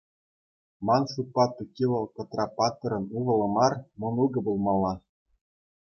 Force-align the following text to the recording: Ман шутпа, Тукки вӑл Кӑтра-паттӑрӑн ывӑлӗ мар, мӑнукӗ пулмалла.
Ман 0.85 1.03
шутпа, 1.11 1.45
Тукки 1.55 1.85
вӑл 1.91 2.05
Кӑтра-паттӑрӑн 2.15 3.05
ывӑлӗ 3.19 3.47
мар, 3.55 3.73
мӑнукӗ 3.99 4.39
пулмалла. 4.45 4.93